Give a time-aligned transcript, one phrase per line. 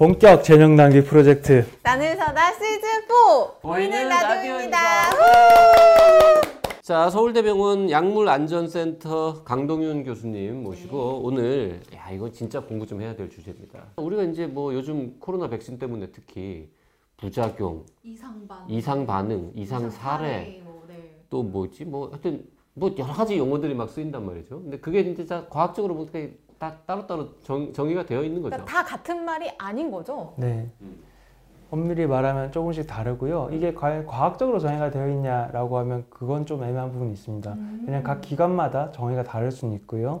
[0.00, 4.78] 본격 재능 낭비 프로젝트 나는 서다 시즌 4 보이는 라디오입니다.
[6.80, 13.88] 자 서울대병원 약물안전센터 강동윤 교수님 모시고 오늘 야 이거 진짜 공부 좀 해야 될 주제입니다.
[13.96, 16.70] 우리가 이제 뭐 요즘 코로나 백신 때문에 특히
[17.18, 21.24] 부작용, 이상 반 이상 반응, 이상 사례 뭐, 네.
[21.28, 24.62] 또 뭐지 뭐 하여튼 뭐 여러 가지 용어들이 막 쓰인단 말이죠.
[24.62, 26.20] 근데 그게 진짜 과학적으로 보니까
[26.60, 28.50] 다 따로따로 정, 정의가 되어 있는 거죠.
[28.54, 30.34] 그러니까 다 같은 말이 아닌 거죠.
[30.36, 30.70] 네
[31.70, 37.12] 엄밀히 말하면 조금씩 다르고요 이게 과연 과학적으로 정의가 되어 있냐라고 하면 그건 좀 애매한 부분이
[37.12, 40.20] 있습니다 왜냐면 각 기관마다 정의가 다를 수는 있고요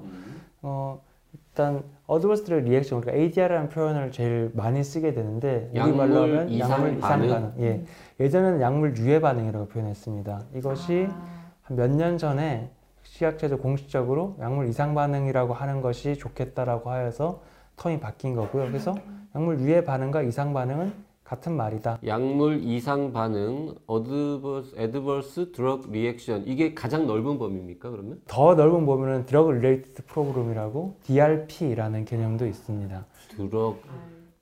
[0.62, 1.02] 어,
[1.34, 6.48] 일단 adverse drug reaction 그러니까 ADR이라는 표현을 제일 많이 쓰게 되는데 우리 약물 말로 하면
[6.50, 7.28] 이상 약물 이상 반응?
[7.28, 7.84] 반응 예.
[8.20, 11.52] 예전에는 약물 유해 반응이라고 표현했습니다 이것이 아.
[11.62, 12.70] 한몇 년 전에
[13.02, 17.42] 식약처에서 공식적으로 약물 이상 반응이라고 하는 것이 좋겠다라고 하여서
[17.76, 18.66] 턴이 바뀐 거고요.
[18.66, 18.94] 그래서
[19.34, 20.92] 약물 유해 반응과 이상 반응은
[21.24, 22.00] 같은 말이다.
[22.04, 28.20] 약물 이상 반응, adverse, adverse drug reaction 이게 가장 넓은 범위입니까 그러면?
[28.26, 33.06] 더 넓은 범위는 drug related problem이라고 DRP라는 개념도 있습니다.
[33.28, 33.80] drug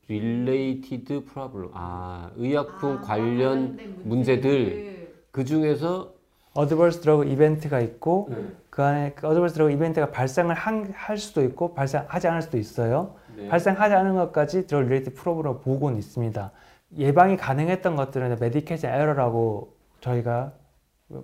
[0.08, 1.70] related problem.
[1.74, 6.14] 아, 의약품 아, 관련 문제들 그 중에서
[6.62, 8.36] adverse drug event가 있고 네.
[8.68, 13.14] 그 안에 adverse drug event가 발생을 한- 할 수도 있고 발생하지 않을 수도 있어요.
[13.36, 13.48] 네.
[13.48, 16.50] 발생하지 않은 것까지 drug related problem 보고는 있습니다.
[16.96, 20.52] 예방이 가능했던 것들은 medication error라고 저희가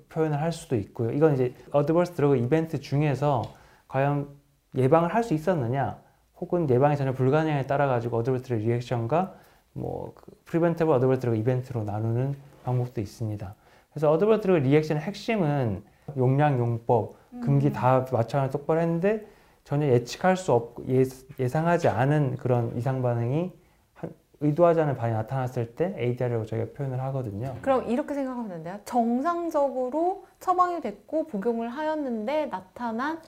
[0.09, 1.11] 표현을 할 수도 있고요.
[1.11, 3.43] 이건 이제 adverse drug event 중에서
[3.89, 4.29] 과연
[4.77, 5.99] 예방을 할 수 있었느냐
[6.41, 9.35] 혹은 예방이 전혀 불가능에 따라 가지고 adverse drug reaction과
[9.73, 13.55] 뭐 preventive adverse drug event로 나누는 방법도 있습니다.
[13.95, 15.85] 그래서 드러그 리액션의 핵심은
[16.17, 19.25] 용량, 용법, 금기 다 맞춰 똑바로 했는데
[19.63, 21.05] 전혀 예측할 수 없고 예,
[21.39, 23.53] 예상하지 않은 그런 이상 반응이
[23.95, 27.57] 한- 의도하지 않은 반응이 나타났을 때 ADR이라고 저희가 표현을 하거든요.
[27.63, 28.79] 그럼 이렇게 생각하면 된대요.
[28.85, 33.21] 정상적으로 처방이 됐고 복용을 하였는데 나타난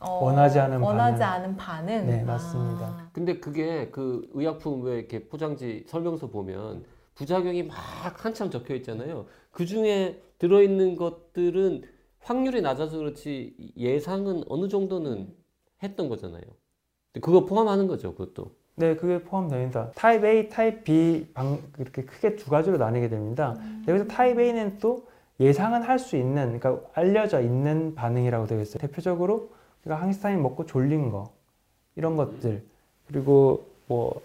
[0.00, 1.34] 어, 원하지 않은 원하지 반응.
[1.44, 2.06] 않은 반응.
[2.06, 2.24] 네, 아.
[2.24, 3.08] 맞습니다.
[3.12, 6.84] 근데 그게 그 의약품 왜 이렇게 포장지 설명서 보면
[7.18, 7.76] 부작용이 막
[8.24, 9.26] 한참 적혀 있잖아요.
[9.50, 11.82] 그 중에 들어있는 것들은
[12.20, 15.34] 확률이 낮아서 그렇지 예상은 어느 정도는
[15.82, 16.42] 했던 거잖아요.
[17.20, 18.52] 그거 포함하는 거죠, 그것도.
[18.76, 19.90] 네, 그게 포함됩니다.
[19.96, 23.56] 타입 A, 타입 B 반응, 이렇게 크게 두 가지로 나뉘게 됩니다.
[23.88, 25.08] 여기서 타입 A는 또
[25.40, 28.78] 예상은 할 수 있는, 그러니까 알려져 있는 반응이라고 되어 있어요.
[28.78, 29.50] 대표적으로
[29.82, 31.32] 우리가 항히스타민 먹고 졸린 거
[31.96, 32.62] 이런 것들
[33.08, 34.20] 그리고 뭐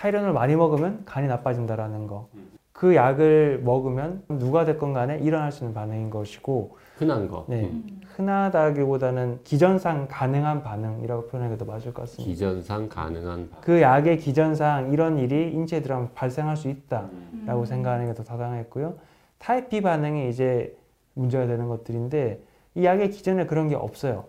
[0.00, 2.28] 타이레놀 많이 먹으면 간이 나빠진다라는 거.
[2.72, 7.44] 그 약을 먹으면 누가 됐건 간에 일어날 수 있는 반응인 것이고 흔한 거.
[7.48, 7.64] 네.
[7.64, 8.00] 음.
[8.16, 12.30] 흔하다기보다는 기전상 가능한 반응이라고 표현하는 게 더 맞을 것 같습니다.
[12.30, 16.72] 기전상 가능한 그 약의 기전상 이런 일이 인체에 들어가면 발생할 수 음.
[16.72, 18.94] 있다라고 생각하는 게 더 타당했고요.
[19.36, 20.74] 타입 B 반응이 이제
[21.12, 22.42] 문제가 되는 것들인데
[22.74, 24.24] 이 약의 기전에 그런 게 없어요.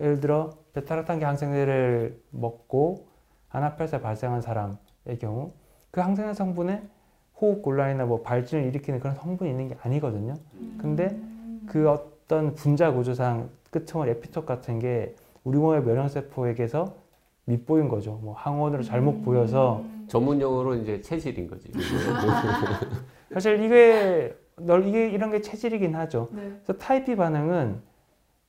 [0.00, 3.06] 예를 들어 베타락탐계 항생제를 먹고
[3.50, 4.76] 아나필락시스 발생한 사람의
[5.16, 5.52] 경우
[5.90, 6.82] 그 항생제 성분에
[7.40, 10.34] 호흡 곤란이나 뭐 발진을 일으키는 그런 성분이 있는 게 아니거든요.
[10.78, 11.18] 근데
[11.66, 15.14] 그 어떤 분자 구조상 끝머리 epitope 같은 게
[15.44, 16.94] 우리 몸의 면역세포에게서
[17.44, 18.18] 밉보인 거죠.
[18.22, 21.70] 뭐 항원으로 잘못 보여서 전문 용어로 이제 체질인 거지.
[23.32, 26.28] 사실 이게 널 이게 이런 게 체질이긴 하죠.
[26.32, 26.42] 네.
[26.64, 27.80] 그래서 타입 B 반응은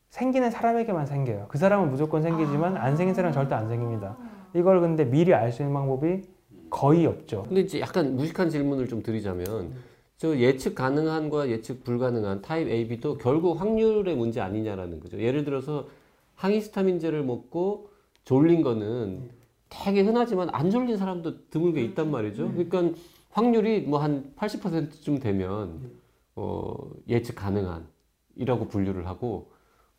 [0.09, 1.46] 생기는 사람에게만 생겨요.
[1.50, 4.18] 그 사람은 무조건 생기지만 안 생긴 사람은 절대 안 생깁니다.
[4.53, 6.24] 이걸 근데 미리 알 수 있는 방법이
[6.69, 7.44] 거의 없죠.
[7.47, 9.74] 근데 이제 약간 무식한 질문을 좀 드리자면
[10.18, 15.19] 저 예측 가능한과 예측 불가능한 타입 AB도 결국 확률의 문제 아니냐라는 거죠.
[15.19, 15.88] 예를 들어서
[16.36, 17.89] 항히스타민제를 먹고
[18.25, 19.30] 졸린 거는
[19.69, 22.51] 되게 흔하지만 안 졸린 사람도 드물게 있단 말이죠.
[22.51, 22.98] 그러니까
[23.31, 25.92] 확률이 뭐 한 80%쯤 되면
[26.36, 26.75] 어,
[27.07, 29.51] 예측 가능한이라고 분류를 하고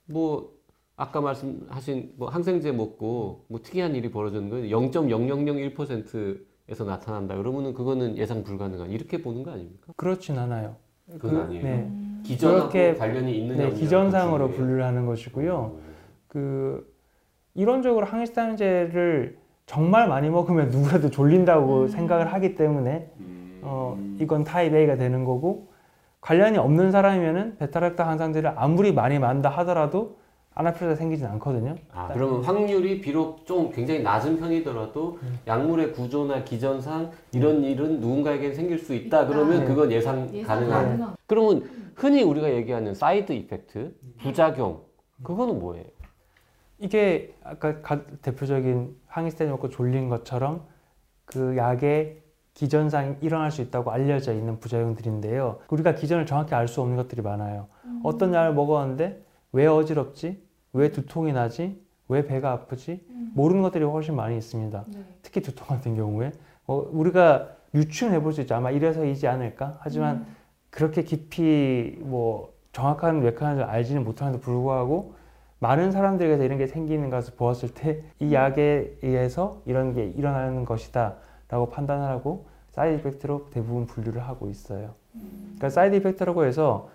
[0.06, 0.52] 뭐
[0.96, 7.34] 아까 말씀하신 뭐 항생제 먹고 뭐 특이한 일이 벌어지는 건 0.0001% 에서 나타난다.
[7.36, 9.92] 그러면은 그거는 예상 불가능한 이렇게 보는 거 아닙니까?
[9.96, 10.76] 그렇진 않아요.
[11.18, 11.62] 그건 아니에요.
[11.64, 14.50] 네, 그렇게- 관련이 있느냐 네, 기전상으로.
[14.50, 15.78] 분류를 하는 것이고요.
[16.28, 16.88] 그
[17.54, 19.36] 이론적으로 항히스타민제를
[19.66, 23.10] 정말 많이 먹으면 누구라도 졸린다고 생각을 하기 때문에
[23.62, 25.72] 어, 이건 타입 A가 되는 거고
[26.20, 30.18] 관련이 없는 사람이면은 베타락탐 항생제를 아무리 많이 만다 하더라도
[30.54, 31.76] 아나필락시스가 생기진 않거든요.
[31.92, 38.78] 아, 그러면 확률이 비록 좀 굉장히 낮은 편이더라도 약물의 구조나 기전상 이런 일은 누군가에게 생길
[38.78, 39.26] 수 있다.
[39.26, 39.64] 그러면 네.
[39.64, 41.14] 그건 예상, 가능한.
[41.26, 44.82] 그러면 흔히 우리가 얘기하는 side effect, 부작용,
[45.22, 45.84] 그거는 뭐예요?
[46.78, 50.62] 이게 아까 가- 대표적인 항히스타민 먹고 졸린 것처럼
[51.26, 52.22] 그 약의
[52.54, 55.58] 기전상 일어날 수 있다고 알려져 있는 부작용들인데요.
[55.68, 57.68] 우리가 기전을 정확히 알 수 없는 것들이 많아요.
[58.02, 60.42] 어떤 약을 먹었는데 왜 어지럽지?
[60.72, 61.80] 왜 두통이 나지?
[62.08, 63.04] 왜 배가 아프지?
[63.34, 64.84] 모르는 것들이 훨씬 많이 있습니다.
[65.22, 66.32] 특히 두통 같은 경우에
[66.66, 68.54] 어, 우리가 유추해 볼 수 있죠.
[68.56, 69.78] 아마 이래서이지 않을까?
[69.80, 70.26] 하지만
[70.70, 75.14] 그렇게 깊이 뭐 정확한 메커니즘을 알지는 못하는데 불구하고
[75.60, 81.16] 많은 사람들에게서 이런 게 생기는 것을 보았을 때 이 약에 의해서 이런 게 일어나는 것이다
[81.48, 84.94] 라고 판단을 하고 side effect로 대부분 분류를 하고 있어요.
[85.12, 86.88] 그러니까 side effect라고 해서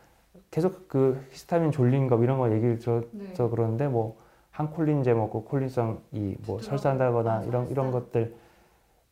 [0.56, 4.16] 계속 그 히스타민 졸린 거 이런 거 얘기를 들어서 그러는데 뭐
[4.52, 8.34] 항콜린제 먹고 콜린성 이 뭐 설사한다거나 이런 이런 것들.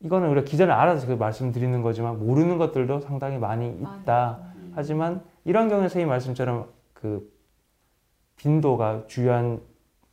[0.00, 4.40] 이거는 우리가 기전을 알아서 그 말씀드리는 거지만 모르는 것들도 상당히 많이 있다.
[4.74, 7.30] 하지만 이런 경우에 선생님 말씀처럼 그
[8.36, 9.60] 빈도가 주요한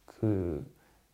[0.05, 0.65] 그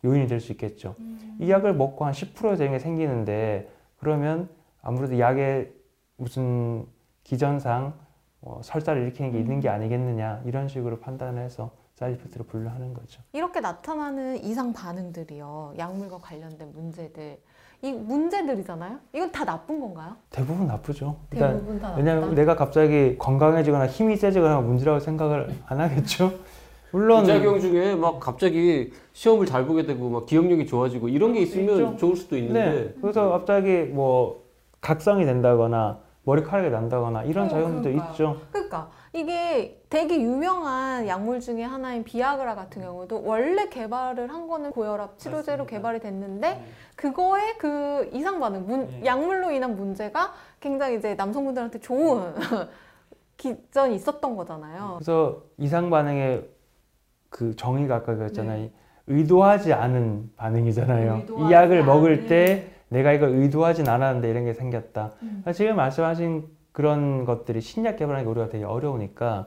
[0.04, 0.96] 요인이 될 수 있겠죠.
[1.38, 4.48] 이 약을 먹고 한 10% 되는 게 생기는데 그러면
[4.82, 5.72] 아무래도 약에
[6.16, 6.86] 무슨
[7.22, 7.94] 기전상
[8.40, 13.20] 뭐 설사를 일으키는 게 있는 게 아니겠느냐 이런 식으로 판단을 해서 side effect로 분류하는 거죠.
[13.32, 15.74] 이렇게 나타나는 이상 반응들이요.
[15.78, 17.38] 약물과 관련된 문제들.
[17.82, 18.98] 이 문제들이잖아요.
[19.12, 20.16] 이건 다 나쁜 건가요?
[20.30, 21.16] 대부분 나쁘죠.
[21.32, 21.96] 일단 대부분 다 나쁘다.
[21.96, 26.32] 왜냐하면 내가 갑자기 건강해지거나 힘이 세지거나 문제라고 생각을 안 하겠죠.
[26.90, 31.76] 물론 부작용 중에 막 갑자기 시험을 잘 보게 되고 막 기억력이 좋아지고 이런 게 있으면
[31.76, 31.96] 있죠.
[31.96, 32.94] 좋을 수도 있는데 네.
[33.00, 34.42] 그래서 갑자기 뭐
[34.80, 35.98] 각성이 된다거나
[36.32, 38.10] 머리카락이 난다거나 이런 어, 그러니까요.
[38.10, 38.36] 있죠.
[38.52, 45.18] 그러니까 이게 되게 유명한 약물 중에 하나인 비아그라 같은 경우도 원래 개발을 한 거는 고혈압
[45.18, 46.62] 치료제로 개발이 됐는데
[46.96, 49.04] 그거의 그 이상 반응, 문- 네.
[49.06, 52.34] 약물로 인한 문제가 굉장히 이제 남성분들한테 좋은
[53.38, 54.96] 기전이 있었던 거잖아요.
[54.98, 56.46] 그래서 이상 반응의
[57.30, 58.68] 그 정의가 아까 그랬잖아요.
[59.06, 61.14] 의도하지 않은 반응이잖아요.
[61.14, 61.20] 네.
[61.22, 61.86] 의도하지 이 약을 않은.
[61.86, 65.12] 먹을 때 내가 이걸 의도하진 않았는데 이런 게 생겼다.
[65.22, 65.44] 음.
[65.54, 69.46] 지금 말씀하신 그런 것들이 신약 개발하는 게 우리가 되게 어려우니까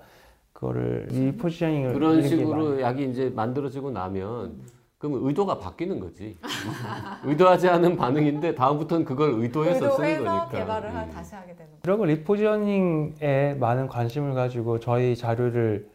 [0.54, 4.54] 그거를 리포지셔닝을 그런 이렇게 식으로 많이- 약이 이제 만들어지고 나면
[5.00, 6.38] 그러면 의도가 바뀌는 거지.
[7.26, 10.50] 의도하지 않은 반응인데 다음부터는 그걸 의도해서 쓰는 의도해서 거니까.
[10.60, 11.10] 개발을 하- 음.
[11.10, 11.80] 다시 하게 되는 거죠.
[11.82, 15.90] 그런 거 리포지셔닝에 많은 관심을 가지고 저희 자료를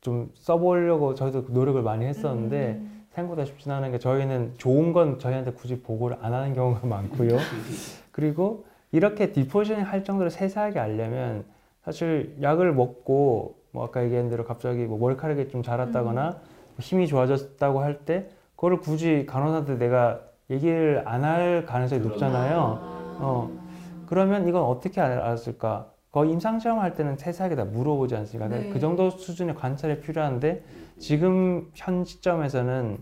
[0.00, 2.93] 좀 써보려고 저희도 노력을 많이 했었는데 음.
[3.14, 7.36] 생각보다 쉽진 않은 게 저희는 좋은 건 저희한테 굳이 보고를 안 하는 경우가 많고요.
[8.12, 11.44] 그리고 이렇게 디포지셔닝 할 정도로 세세하게 알려면
[11.84, 16.38] 사실 약을 먹고 뭐 아까 얘기한 대로 갑자기 뭐 머리카락이 좀 자랐다거나
[16.80, 20.20] 힘이 좋아졌다고 할 때 그거를 굳이 간호사한테 내가
[20.50, 22.78] 얘기를 안 할 가능성이 높잖아요.
[23.20, 23.50] 어.
[24.06, 25.86] 그러면 이건 어떻게 알- 알았을까?
[26.14, 28.46] 거의 임상시험 할 때는 세세하게 다 물어보지 않습니까?
[28.46, 28.70] 네.
[28.70, 30.62] 그 정도 수준의 관찰이 필요한데
[30.96, 32.98] 지금 현 시점에서는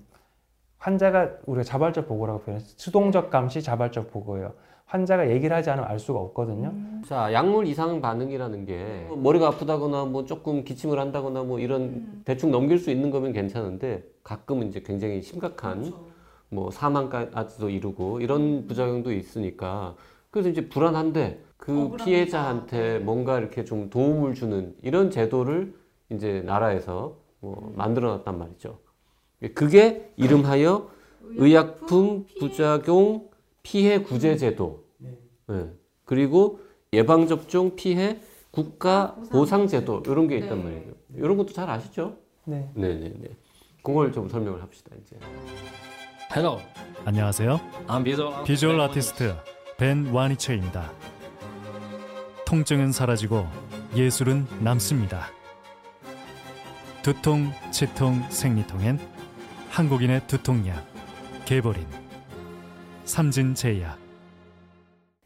[0.79, 4.55] 환자가 우리가 자발적 보고라고 표현해서 수동적 감시 자발적 보고예요.
[4.87, 6.73] 환자가 얘기를 하지 않으면 알 수가 없거든요.
[7.07, 12.79] 자, 약물 이상 반응이라는 게 머리가 아프다거나 뭐 조금 기침을 한다거나 뭐 이런 대충 넘길
[12.79, 15.93] 수 있는 거면 괜찮은데 가끔은 이제 굉장히 심각한
[16.49, 19.97] 뭐 사망까지도 이루고 이런 부작용도 있으니까
[20.31, 25.73] 그래서 이제 불안한데 그 피해자한테 뭔가 이렇게 좀 도움을 주는 이런 제도를
[26.11, 28.81] 이제 나라에서 뭐 만들어 놨단 말이죠.
[29.55, 30.91] 그게 이름하여
[31.37, 33.31] 의약품 부작용
[33.63, 34.87] 피해 구제 제도.
[34.99, 35.71] 네.
[36.05, 36.59] 그리고
[36.93, 38.19] 예방 접종 피해
[38.51, 40.93] 국가 보상 제도 이런 게 있단 말이에요.
[41.15, 42.17] 이런 것도 잘 아시죠?
[42.45, 42.73] 네.
[42.75, 43.29] 네, 네, 네.
[43.85, 45.17] 그걸 좀 설명을 합시다 이제.
[46.35, 46.59] Hello,
[47.05, 47.61] 안녕하세요.
[47.87, 49.37] I'm visual 비주얼 아티스트
[49.79, 51.12] 벤 와니처입니다.
[52.53, 53.47] 통증은 사라지고
[53.97, 55.23] 예술은 남습니다.
[57.03, 58.99] 두통, 치통, 생리통엔
[59.71, 60.85] 한국인의 두통약
[61.47, 61.87] 개보린
[63.05, 63.99] 삼진제약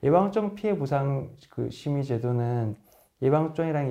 [0.04, 2.76] 예방적 피해 보상 그 심의 제도는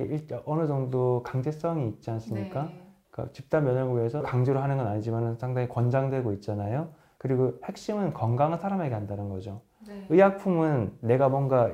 [0.08, 2.62] 게 일- 어느 정도 강제성이 있지 않습니까?
[2.62, 2.86] 네.
[3.10, 6.88] 그러니까 집단 면역을 위해서 강제로 하는 건 아니지만 상당히 권장되고 있잖아요.
[7.18, 9.60] 그리고 핵심은 건강한 사람에게 한다는 거죠.
[9.86, 10.06] 네.
[10.08, 11.70] 의약품은 내가 뭔가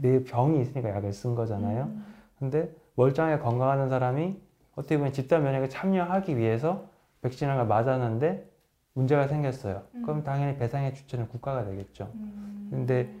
[0.00, 1.84] 내 병이 있으니까 약을 쓴 거잖아요.
[1.84, 2.04] 음.
[2.38, 4.40] 근데 멀쩡하게 건강하는 사람이
[4.74, 6.84] 어떻게 보면 집단 면역에 참여하기 위해서
[7.22, 8.50] 백신을 걸 맞았는데
[8.94, 9.82] 문제가 생겼어요.
[10.02, 12.10] 그럼 당연히 배상의 주체는 국가가 되겠죠.
[12.14, 12.68] 음.
[12.70, 13.14] 근데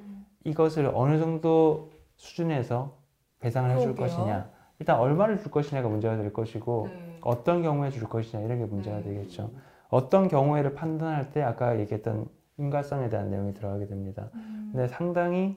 [0.44, 2.96] 이것을 어느 정도 수준에서
[3.40, 4.06] 배상을 해줄 그러게요.
[4.16, 7.18] 것이냐 일단 얼마를 줄 것이냐가 문제가 될 것이고 네.
[7.20, 9.04] 어떤 경우에 줄 것이냐 이런 게 문제가 네.
[9.04, 9.50] 되겠죠.
[9.88, 12.26] 어떤 경우에를 판단할 때 아까 얘기했던
[12.58, 14.28] 인과성에 대한 내용이 들어가게 됩니다.
[14.34, 14.70] 음.
[14.72, 15.56] 근데 상당히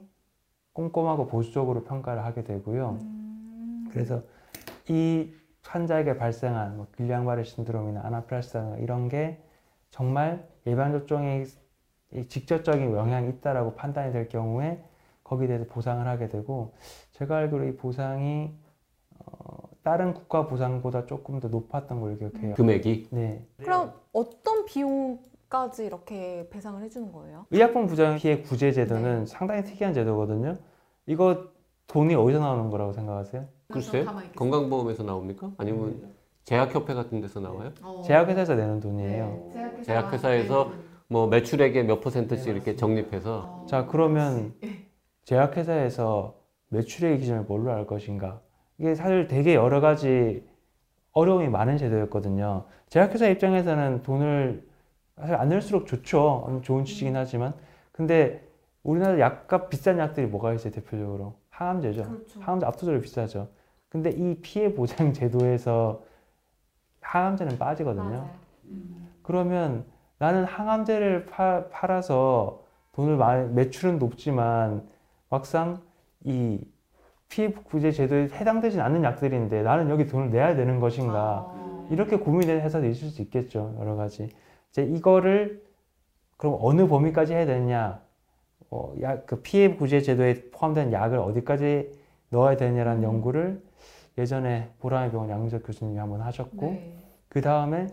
[0.76, 3.00] 꼼꼼하고 보수적으로 평가를 하게 되고요.
[3.02, 3.88] 음.
[3.92, 4.22] 그래서
[4.90, 9.42] 이 환자에게 발생한 뭐 길량바레 신드롬이나 아나플라스타 이런 게
[9.90, 11.46] 정말 예방 접종에
[12.14, 14.84] 이 직접적인 영향이 있다라고 판단이 될 경우에
[15.24, 16.74] 거기에 대해서 보상을 하게 되고
[17.14, 18.54] 제가 알기로 이 보상이
[19.18, 22.54] 어, 다른 국가 보상보다 조금 더 높았던 걸로 기억해요.
[22.56, 23.48] 금액이 네.
[23.58, 27.46] 그럼 어떤 비용 까지 이렇게 배상을 해주는 거예요?
[27.52, 29.26] 의약품 부정 피해 구제 제도는 네.
[29.26, 30.58] 상당히 특이한 제도거든요.
[31.06, 31.50] 이거
[31.88, 33.46] 돈이 어디서 나오는 거라고 생각하세요?
[33.70, 35.52] 글쎄 건강보험에서 나옵니까?
[35.58, 36.14] 아니면
[36.46, 37.72] 제약협회 같은 데서 나와요?
[38.06, 39.82] 제약회사에서 내는 돈이에요.
[39.84, 40.72] 제약회사에서
[41.08, 44.54] 뭐 매출액의 몇 퍼센트씩 이렇게 적립해서 자 그러면
[45.26, 46.36] 제약회사에서
[46.70, 48.42] 매출의 기준을 뭘로 알 것인가?
[48.78, 50.44] 이게 사실 되게 여러 가지
[51.12, 52.66] 어려움이 많은 제도였거든요.
[52.90, 54.68] 제약회사 입장에서는 돈을
[55.18, 56.46] 사실 안 낼수록 좋죠.
[56.50, 57.54] 음, 좋은 취지긴 하지만.
[57.92, 58.46] 근데
[58.84, 61.36] 우리나라 약값 비싼 약들이 뭐가 있어요, 대표적으로?
[61.50, 62.04] 항암제죠.
[62.04, 62.40] 그렇죠.
[62.42, 63.48] 항암제 압도적으로 비싸죠.
[63.90, 66.04] 근데 이 피해 보장 제도에서
[67.02, 68.28] 항암제는 빠지거든요.
[69.24, 69.86] 그러면
[70.18, 74.88] 나는 항암제를 파- 팔아서 돈을 많이 매출은 높지만
[75.30, 75.82] 막상
[76.24, 76.60] 이
[77.30, 81.88] 피해 구제 제도에 해당되진 않는 약들인데 나는 여기 돈을 내야 되는 것인가 아.
[81.90, 84.30] 이렇게 고민되는 회사도 있을 수 있겠죠 여러 가지
[84.76, 85.64] 이제 이거를
[86.36, 88.02] 그럼 어느 범위까지 해야 되느냐
[88.70, 91.92] 어, 약, 그 피해 구제 제도에 포함된 약을 어디까지
[92.30, 93.64] 넣어야 되느냐라는 연구를
[94.18, 96.98] 예전에 보라의 병원 양민석 교수님이 한번 하셨고 네.
[97.30, 97.88] 그 다음에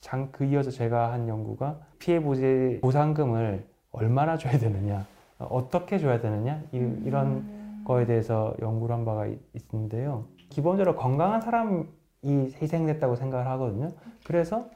[0.00, 5.06] 장, 그 이어서 제가 한 연구가 피해 보제 보상금을 얼마나 줘야 되느냐,
[5.38, 7.84] 어, 어떻게 줘야 되느냐, 이, 음.
[7.86, 9.40] 거에 대해서 연구를 한 바가 있-
[9.72, 10.24] 있는데요.
[10.50, 11.84] 기본적으로 건강한 사람이
[12.24, 13.90] 희생됐다고 생각을 하거든요.
[14.24, 14.66] 그래서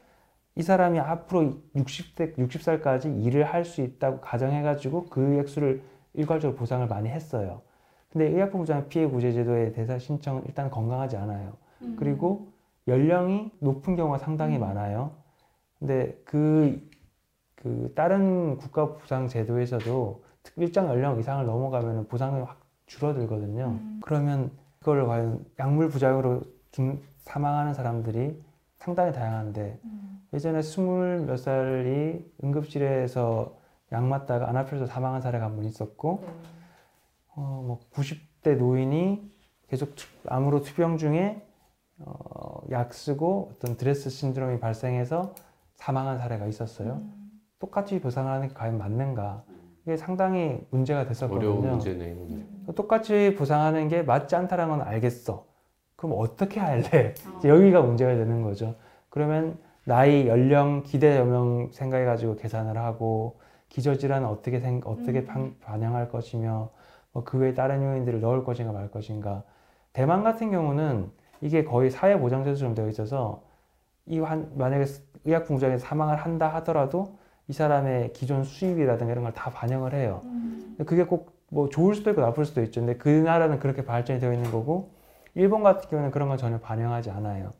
[0.55, 5.81] 이 사람이 앞으로 60대, 60살까지 일을 할 수 있다고 가정해가지고 그 액수를
[6.13, 7.61] 일괄적으로 보상을 많이 했어요.
[8.11, 11.53] 근데 의약품부장 피해 구제 제도에 대해서 신청은 일단 건강하지 않아요.
[11.81, 11.95] 음.
[11.97, 12.49] 그리고
[12.87, 15.11] 연령이 높은 경우가 상당히 많아요.
[15.79, 16.87] 근데 그,
[17.55, 23.65] 그 다른 국가 보상 제도에서도 특- 일정 연령 이상을 넘어가면 보상이 확 줄어들거든요.
[23.81, 23.99] 음.
[24.03, 26.41] 그러면 그걸 과연 약물 부작용으로
[26.71, 28.39] 죽- 사망하는 사람들이
[28.77, 30.12] 상당히 다양한데 음.
[30.33, 33.53] 예전에 스물 몇 살이 응급실에서
[33.91, 36.33] 약 맞다가 아나필락시스로 사망한 사례가 한 번 있었고 네.
[37.35, 39.31] 어, 뭐 90대 노인이
[39.67, 41.45] 계속 투- 암으로 투병 중에
[41.99, 45.35] 어, 약 쓰고 어떤 드레스 신드롬이 발생해서
[45.75, 46.93] 사망한 사례가 있었어요.
[46.93, 47.31] 음.
[47.59, 49.43] 똑같이 보상하는 게 과연 맞는가?
[49.83, 51.49] 이게 상당히 문제가 됐었거든요.
[51.49, 52.73] 어려운 문제네요.
[52.75, 55.45] 똑같이 보상하는 게 맞지 않다는 건 알겠어.
[55.95, 57.13] 그럼 어떻게 할래?
[57.37, 58.75] 이제 여기가 문제가 되는 거죠.
[59.09, 65.25] 그러면 나이, 연령, 기대 여명 생각해가지고 계산을 하고 기저질환은 어떻게 생, 어떻게 음.
[65.25, 66.69] 반- 반영할 것이며
[67.11, 69.43] 뭐 그 외에 다른 요인들을 넣을 것인가 말 것인가.
[69.91, 71.11] 대만 같은 경우는
[71.41, 73.43] 이게 거의 사회 보장제도처럼 되어 있어서
[74.05, 74.85] 이 한, 만약에
[75.25, 80.21] 의약품부장에 사망을 한다 하더라도 이 사람의 기존 수입이라든가 이런 걸 다 반영을 해요.
[80.25, 80.75] 음.
[80.85, 82.81] 그게 꼭 뭐 좋을 수도 있고 나쁠 수도 있죠.
[82.81, 84.89] 근데 그 나라는 그렇게 발전이 되어 있는 거고
[85.35, 87.53] 일본 같은 경우는 그런 건 전혀 반영하지 않아요.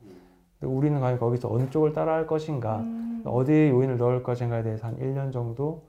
[0.65, 3.21] 우리는 과연 거기서 어느 쪽을 따라할 것인가, 음.
[3.25, 5.83] 어디에 요인을 넣을 것인가에 대해서 한 1년 정도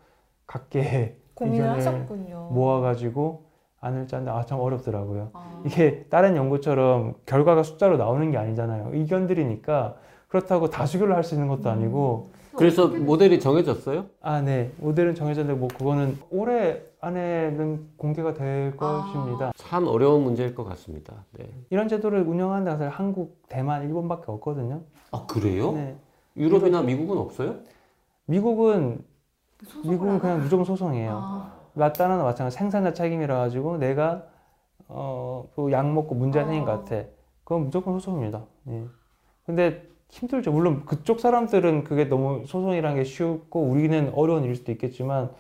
[0.46, 2.48] 각계 고민을 의견을 하셨군요.
[2.52, 3.44] 모아가지고
[3.80, 5.30] 안을 짰는데 아 참 어렵더라고요.
[5.32, 5.62] 아.
[5.66, 8.90] 이게 다른 연구처럼 결과가 숫자로 나오는 게 아니잖아요.
[8.92, 9.96] 의견들이니까
[10.28, 14.06] 그렇다고 다수결을 할 수 있는 것도 아니고 그래서 모델이 정해졌어요?
[14.20, 14.70] 아, 네.
[14.78, 19.10] 모델은 정해졌는데 뭐 그거는 올해 안에는 공개가 될 아.
[19.12, 19.52] 것입니다.
[19.56, 21.24] 참 어려운 문제일 것 같습니다.
[21.32, 21.48] 네.
[21.70, 24.82] 이런 제도를 운영하는 데가 사실 한국, 대만, 일본밖에 없거든요.
[25.12, 25.72] 아 그래요?
[25.72, 25.96] 네.
[26.36, 27.56] 유럽이나 미국은 없어요?
[28.26, 29.04] 미국은
[29.84, 31.20] 미국은 그냥 무조건 소송이에요.
[31.22, 31.52] 아.
[31.74, 34.24] 맞다는 마찬가지 생산자 책임이라 가지고 내가
[34.88, 36.78] 어약 먹고 문제 가 생긴 것 아.
[36.78, 37.04] 같아.
[37.44, 38.42] 그건 무조건 소송입니다.
[38.68, 38.84] 예.
[39.44, 40.52] 근데 힘들죠.
[40.52, 45.30] 물론 그쪽 사람들은 그게 너무 소송이라는 게 쉽고 우리는 어려운 일일 수도 있겠지만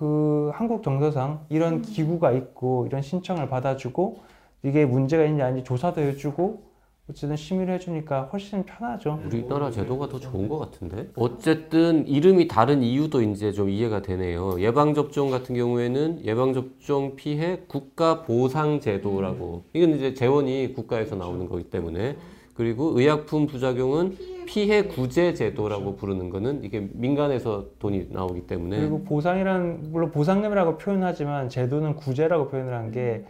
[0.00, 1.82] 그 한국 정서상 이런 음.
[1.82, 4.20] 기구가 있고 이런 신청을 받아주고
[4.62, 6.62] 이게 문제가 있는지 아닌지 조사도 해주고
[7.10, 9.20] 어쨌든 심의를 해주니까 훨씬 편하죠.
[9.26, 11.10] 우리나라 제도가 더 좋은 것 같은데?
[11.16, 14.58] 어쨌든 이름이 다른 이유도 이제 좀 이해가 되네요.
[14.58, 19.64] 예방접종 같은 경우에는 예방접종 피해 국가 보상 제도라고.
[19.74, 22.16] 이건 이제 재원이 국가에서 나오는 거기 때문에.
[22.54, 24.16] 그리고 의약품 부작용은
[24.50, 28.80] 피해 구제 제도라고 부르는 거는 이게 민간에서 돈이 나오기 때문에.
[28.80, 33.24] 그리고 보상이란 물론 보상금이라고 표현하지만 제도는 구제라고 표현을 한 게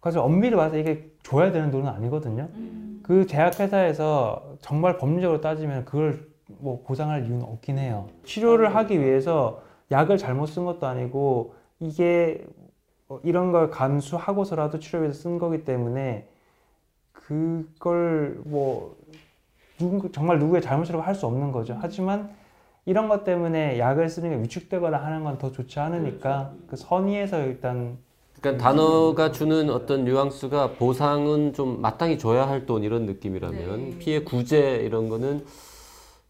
[0.00, 2.48] 그래서 엄밀히 봐서 이게 줘야 되는 돈은 아니거든요.
[3.04, 6.26] 그 제약회사에서 정말 법률적으로 따지면 그걸
[6.58, 8.08] 뭐 보상할 이유는 없긴 해요.
[8.24, 12.44] 치료를 하기 위해서 약을 잘못 쓴 것도 아니고 이게
[13.08, 16.26] 어, 이런 걸 감수하고서라도 치료비에서 쓴 거기 때문에
[17.12, 18.96] 그걸 뭐
[19.78, 21.76] 누구, 정말 누구의 잘못이라고 할 수 없는 거죠.
[21.80, 22.30] 하지만
[22.84, 27.98] 이런 것 때문에 약을 쓰는 게 위축되거나 하는 건 더 좋지 않으니까 그 선의에서 일단
[28.40, 33.98] 그러니까 단어가 주는 어떤 뉘앙스가 보상은 좀 마땅히 줘야 할 돈 이런 느낌이라면 네.
[33.98, 35.44] 피해 구제 이런 거는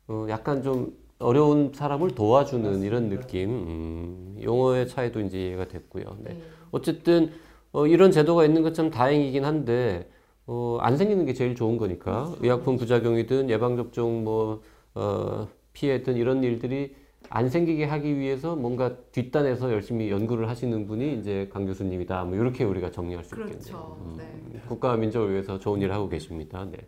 [0.09, 6.05] 어, 약간 좀 어려운 사람을 도와주는 이런 느낌 음, 용어의 차이도 이제 이해가 됐고요.
[6.21, 6.41] 네.
[6.71, 7.33] 어쨌든
[7.73, 10.09] 어, 이런 제도가 있는 것 참 다행이긴 한데
[10.47, 14.62] 어, 안 생기는 게 제일 좋은 거니까 의약품 부작용이든 예방접종 뭐
[14.95, 16.95] 어, 피해든 이런 일들이
[17.29, 22.25] 안 생기게 하기 위해서 뭔가 뒷단에서 열심히 연구를 하시는 분이 이제 강 교수님이다.
[22.25, 23.59] 뭐 이렇게 우리가 정리할 수 있겠네요.
[23.59, 23.99] 그렇죠.
[24.00, 24.61] 음, 네.
[24.69, 26.65] 국가와 민족을 위해서 좋은 일을 하고 계십니다.
[26.71, 26.79] 네.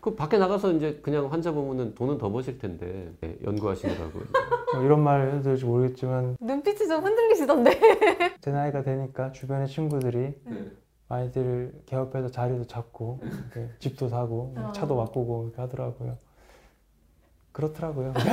[0.00, 4.20] 그 밖에 나가서 이제 그냥 환자 보면은 돈은 더 버실 텐데 네, 연구하시느라고.
[4.74, 7.70] 뭐 이런 말 해도 될지 모르겠지만 눈빛이 좀 흔들리시던데.
[8.42, 10.70] 제 나이가 되니까 주변의 친구들이 네.
[11.12, 13.20] 많이들 개업해서 자리도 잡고
[13.78, 14.72] 집도 사고 어.
[14.74, 16.16] 차도 바꾸고 이렇게 하더라고요.
[17.52, 18.14] 그렇더라고요.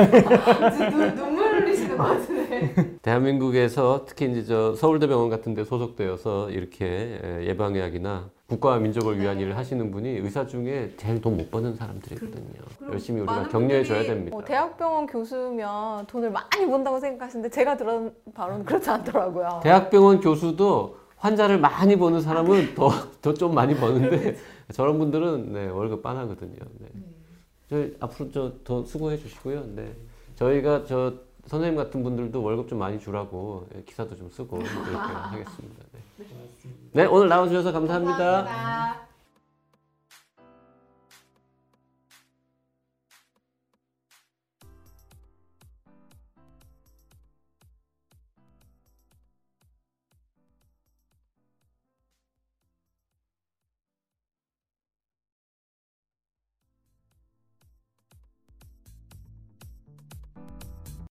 [0.91, 2.95] 눈, 눈물 흘리시는 것 같은데.
[3.01, 9.57] 대한민국에서 특히 이제 저 서울대병원 같은 데 소속되어서 이렇게 에, 예방의학이나 국가와 민족을 위한 일을
[9.57, 12.61] 하시는 분이 의사 중에 제일 돈 못 버는 사람들이거든요.
[12.93, 14.31] 열심히 우리가 격려해 줘야 됩니다.
[14.31, 19.59] 뭐 대학병원 교수면 돈을 많이 번다고 생각하시는데 제가 들은 바로는 그렇지 않더라고요.
[19.63, 22.89] 대학병원 교수도 환자를 많이 보는 사람은 더
[23.21, 24.37] 더 좀 많이 버는데
[24.73, 26.55] 저런 분들은 네, 월급 빤하거든요.
[26.79, 26.87] 네.
[27.69, 29.63] 저희 앞으로 저 더 수고해 주시고요.
[29.75, 29.93] 네.
[30.35, 31.13] 저희가 저
[31.47, 35.83] 선생님 같은 분들도 월급 좀 많이 주라고 예, 기사도 좀 쓰고 이렇게 하겠습니다.
[35.93, 36.25] 네.
[36.93, 38.17] 네, 오늘 나와주셔서 감사합니다.
[38.17, 39.08] 감사합니다.